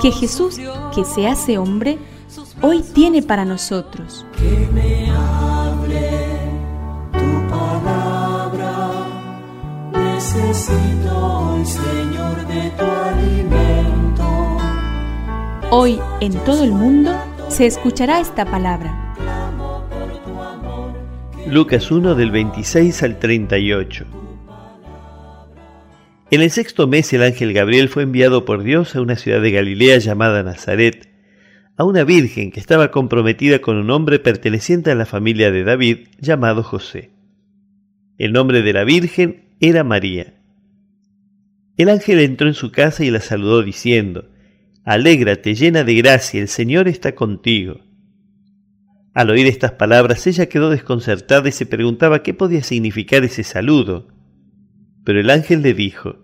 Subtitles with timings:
[0.00, 0.60] que Jesús,
[0.94, 1.98] que se hace hombre,
[2.62, 4.26] hoy tiene para nosotros.
[4.36, 6.10] Que me hable
[7.12, 8.90] tu palabra,
[9.92, 14.24] necesito hoy, Señor, de tu alimento.
[15.70, 17.12] Hoy en todo el mundo
[17.48, 19.14] se escuchará esta palabra.
[21.46, 24.23] Lucas 1 del 26 al 38.
[26.34, 29.52] En el sexto mes el ángel Gabriel fue enviado por Dios a una ciudad de
[29.52, 31.08] Galilea llamada Nazaret,
[31.76, 36.08] a una virgen que estaba comprometida con un hombre perteneciente a la familia de David
[36.18, 37.12] llamado José.
[38.18, 40.34] El nombre de la virgen era María.
[41.76, 44.28] El ángel entró en su casa y la saludó diciendo,
[44.82, 47.78] Alégrate llena de gracia, el Señor está contigo.
[49.12, 54.08] Al oír estas palabras ella quedó desconcertada y se preguntaba qué podía significar ese saludo.
[55.04, 56.23] Pero el ángel le dijo,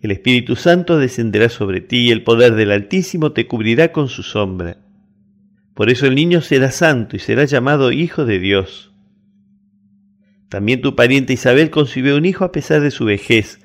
[0.00, 4.22] el Espíritu Santo descenderá sobre ti y el poder del Altísimo te cubrirá con su
[4.22, 4.78] sombra.
[5.74, 8.92] Por eso el niño será santo y será llamado Hijo de Dios.
[10.48, 13.60] También tu pariente Isabel concibió un hijo a pesar de su vejez,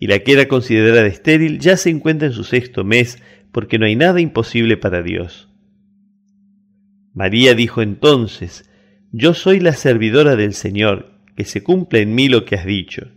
[0.00, 3.22] y la que era considerada estéril ya se encuentra en su sexto mes,
[3.52, 5.48] porque no hay nada imposible para Dios.
[7.12, 8.68] María dijo entonces,
[9.12, 13.12] yo soy la servidora del Señor, que se cumpla en mí lo que has dicho.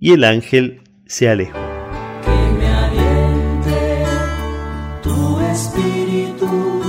[0.00, 1.58] Y el ángel se alejó.
[2.22, 4.04] Que me aliente
[5.02, 6.82] tu espíritu,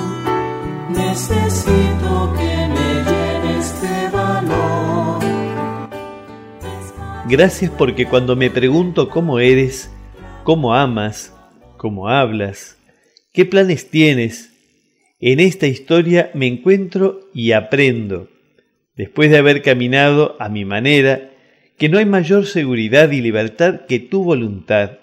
[0.89, 5.23] necesito que me llene este valor.
[7.27, 9.89] Gracias porque cuando me pregunto cómo eres,
[10.43, 11.33] cómo amas,
[11.77, 12.77] cómo hablas,
[13.31, 14.51] qué planes tienes,
[15.21, 18.27] en esta historia me encuentro y aprendo,
[18.95, 21.28] después de haber caminado a mi manera,
[21.79, 24.99] que no hay mayor seguridad y libertad que tu voluntad,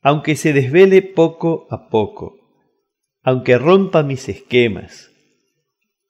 [0.00, 2.38] aunque se desvele poco a poco,
[3.22, 5.10] aunque rompa mis esquemas,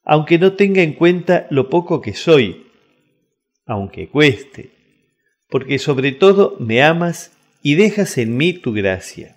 [0.05, 2.67] aunque no tenga en cuenta lo poco que soy,
[3.65, 4.73] aunque cueste,
[5.49, 7.33] porque sobre todo me amas
[7.63, 9.37] y dejas en mí tu gracia.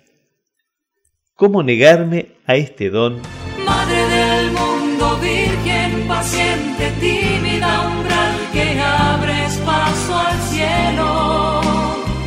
[1.34, 3.22] ¿Cómo negarme a este don?
[3.64, 4.52] Madre del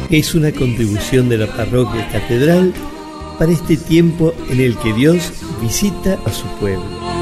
[0.10, 2.74] Es una contribución de la parroquia catedral
[3.38, 5.32] para este tiempo en el que Dios
[5.62, 7.19] visita a su pueblo.